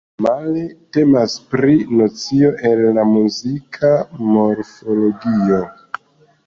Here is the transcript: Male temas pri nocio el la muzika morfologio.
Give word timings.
Male 0.25 0.61
temas 0.95 1.35
pri 1.51 1.75
nocio 1.99 2.49
el 2.71 2.83
la 2.97 3.05
muzika 3.13 3.93
morfologio. 4.33 5.63